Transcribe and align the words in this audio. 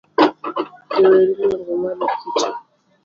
Jower 0.97 1.21
iluongo 1.31 1.71
mwalo 1.81 2.05
kicho 2.17 2.47